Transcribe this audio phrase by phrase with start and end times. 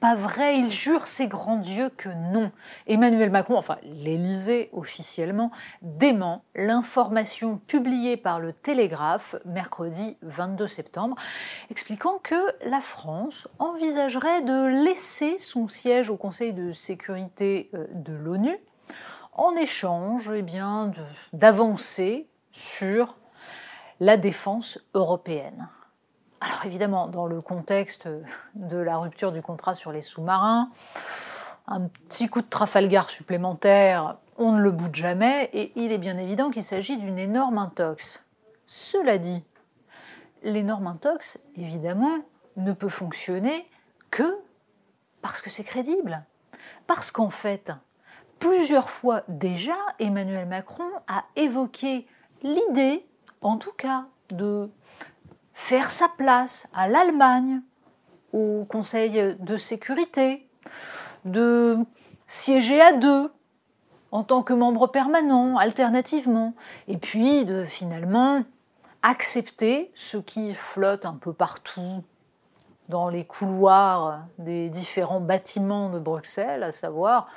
[0.00, 0.56] Pas vrai.
[0.58, 2.52] Il jure, c'est grand Dieu, que non.
[2.86, 5.50] Emmanuel Macron, enfin l'Élysée officiellement,
[5.82, 11.16] dément l'information publiée par le Télégraphe mercredi 22 septembre,
[11.70, 18.12] expliquant que la France envisagerait de laisser son siège au Conseil de sécurité euh, de
[18.12, 18.56] l'ONU
[19.32, 20.44] en échange eh
[21.32, 23.16] d'avancer sur
[24.00, 25.68] la défense européenne.
[26.40, 28.08] Alors évidemment, dans le contexte
[28.54, 30.70] de la rupture du contrat sur les sous-marins,
[31.66, 36.16] un petit coup de Trafalgar supplémentaire, on ne le boude jamais, et il est bien
[36.16, 38.24] évident qu'il s'agit d'une énorme intox.
[38.64, 39.44] Cela dit,
[40.42, 42.18] l'énorme intox, évidemment,
[42.56, 43.68] ne peut fonctionner
[44.10, 44.38] que
[45.20, 46.24] parce que c'est crédible.
[46.86, 47.72] Parce qu'en fait,
[48.38, 52.06] plusieurs fois déjà, Emmanuel Macron a évoqué
[52.42, 53.06] l'idée,
[53.42, 54.70] en tout cas, de
[55.60, 57.60] faire sa place à l'Allemagne,
[58.32, 60.48] au Conseil de sécurité,
[61.26, 61.76] de
[62.26, 63.30] siéger à deux
[64.10, 66.54] en tant que membre permanent, alternativement,
[66.88, 68.42] et puis de finalement
[69.02, 72.02] accepter ce qui flotte un peu partout
[72.88, 77.28] dans les couloirs des différents bâtiments de Bruxelles, à savoir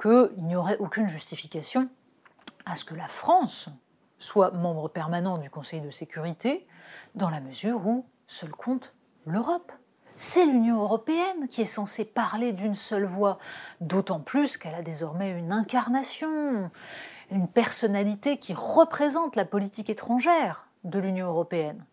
[0.00, 1.88] qu'il n'y aurait aucune justification
[2.66, 3.70] à ce que la France
[4.22, 6.66] soit membre permanent du Conseil de sécurité,
[7.14, 8.94] dans la mesure où seul compte
[9.26, 9.72] l'Europe.
[10.14, 13.38] C'est l'Union européenne qui est censée parler d'une seule voix,
[13.80, 16.70] d'autant plus qu'elle a désormais une incarnation,
[17.30, 21.84] une personnalité qui représente la politique étrangère de l'Union européenne.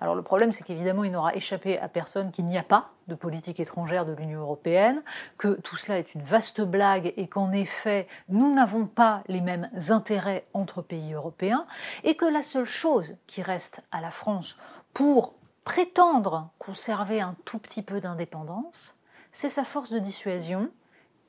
[0.00, 3.14] Alors le problème, c'est qu'évidemment, il n'aura échappé à personne qu'il n'y a pas de
[3.14, 5.02] politique étrangère de l'Union européenne,
[5.36, 9.70] que tout cela est une vaste blague et qu'en effet, nous n'avons pas les mêmes
[9.88, 11.66] intérêts entre pays européens,
[12.04, 14.56] et que la seule chose qui reste à la France
[14.92, 15.34] pour
[15.64, 18.96] prétendre conserver un tout petit peu d'indépendance,
[19.32, 20.70] c'est sa force de dissuasion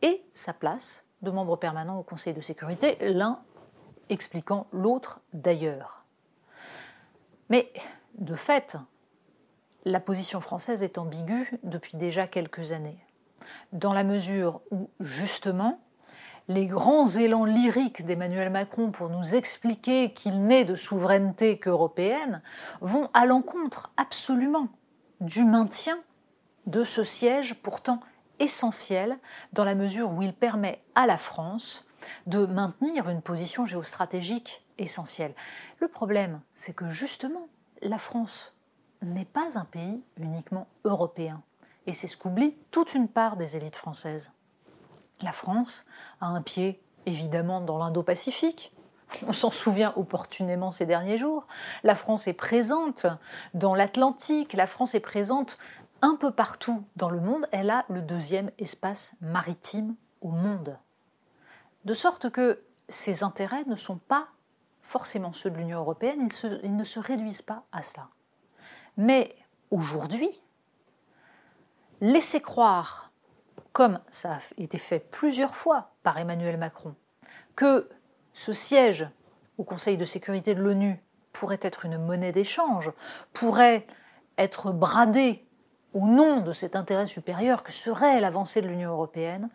[0.01, 3.39] et sa place de membre permanent au Conseil de sécurité, l'un
[4.09, 6.05] expliquant l'autre d'ailleurs.
[7.49, 7.71] Mais
[8.19, 8.77] de fait,
[9.85, 13.03] la position française est ambiguë depuis déjà quelques années,
[13.71, 15.79] dans la mesure où, justement,
[16.47, 22.41] les grands élans lyriques d'Emmanuel Macron pour nous expliquer qu'il n'est de souveraineté qu'européenne
[22.81, 24.67] vont à l'encontre absolument
[25.21, 25.99] du maintien
[26.65, 27.99] de ce siège pourtant
[28.39, 29.17] essentiel
[29.53, 31.85] dans la mesure où il permet à la France
[32.25, 35.35] de maintenir une position géostratégique essentielle.
[35.79, 37.47] Le problème, c'est que justement,
[37.81, 38.53] la France
[39.01, 41.41] n'est pas un pays uniquement européen.
[41.87, 44.31] Et c'est ce qu'oublie toute une part des élites françaises.
[45.21, 45.85] La France
[46.21, 48.73] a un pied évidemment dans l'Indo-Pacifique.
[49.25, 51.47] On s'en souvient opportunément ces derniers jours.
[51.83, 53.07] La France est présente
[53.53, 55.57] dans l'Atlantique, la France est présente
[56.01, 57.47] un peu partout dans le monde.
[57.51, 60.77] Elle a le deuxième espace maritime au monde.
[61.85, 64.27] De sorte que ses intérêts ne sont pas
[64.89, 66.27] forcément ceux de l'Union européenne,
[66.63, 68.07] ils, ne se réduisent pas à cela.
[68.97, 69.35] Mais
[69.69, 70.41] aujourd'hui,
[72.01, 73.11] laisser croire,
[73.71, 76.95] comme ça a été fait plusieurs fois par Emmanuel Macron,
[77.55, 77.87] que
[78.33, 79.07] ce siège
[79.59, 80.99] au Conseil de sécurité de l'ONU
[81.33, 82.91] pourrait être une monnaie d'échange,
[83.31, 83.85] pourrait
[84.39, 85.45] être bradé
[85.93, 89.49] au nom de cet intérêt supérieur que serait l'avancée de l'Union européenne,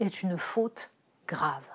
[0.00, 0.90] est une faute
[1.26, 1.68] grave.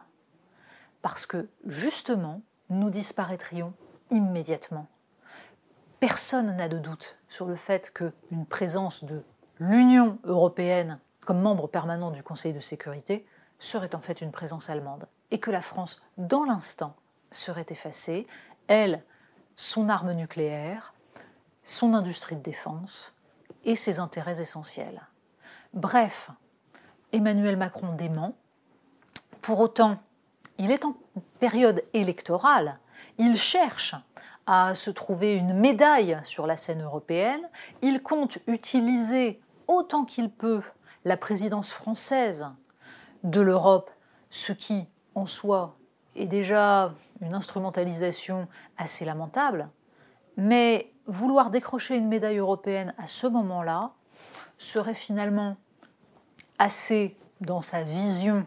[1.03, 3.73] Parce que justement, nous disparaîtrions
[4.09, 4.87] immédiatement.
[5.99, 9.23] Personne n'a de doute sur le fait qu'une présence de
[9.59, 13.25] l'Union européenne comme membre permanent du Conseil de sécurité
[13.59, 16.95] serait en fait une présence allemande et que la France, dans l'instant,
[17.31, 18.27] serait effacée,
[18.67, 19.03] elle,
[19.55, 20.93] son arme nucléaire,
[21.63, 23.13] son industrie de défense
[23.65, 25.01] et ses intérêts essentiels.
[25.73, 26.31] Bref,
[27.11, 28.35] Emmanuel Macron dément.
[29.41, 29.97] Pour autant,
[30.57, 30.95] il est en
[31.39, 32.79] période électorale
[33.17, 33.95] Il cherche
[34.45, 37.41] à se trouver une médaille sur la scène européenne.
[37.81, 40.61] Il compte utiliser autant qu'il peut
[41.03, 42.47] la présidence française
[43.23, 43.91] de l'Europe,
[44.29, 45.77] ce qui en soi
[46.15, 49.69] est déjà une instrumentalisation assez lamentable.
[50.37, 53.91] Mais vouloir décrocher une médaille européenne à ce moment-là
[54.57, 55.57] serait finalement
[56.57, 58.45] assez dans sa vision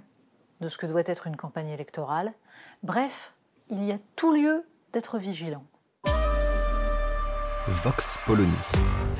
[0.60, 2.32] de ce que doit être une campagne électorale.
[2.82, 3.32] Bref,
[3.70, 5.64] il y a tout lieu d'être vigilant.
[7.68, 8.50] Vox Polony.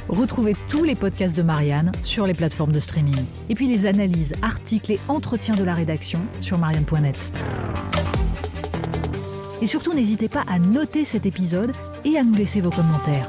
[0.09, 3.25] Retrouvez tous les podcasts de Marianne sur les plateformes de streaming.
[3.49, 7.33] Et puis les analyses, articles et entretiens de la rédaction sur marianne.net.
[9.63, 11.73] Et surtout, n'hésitez pas à noter cet épisode
[12.05, 13.29] et à nous laisser vos commentaires.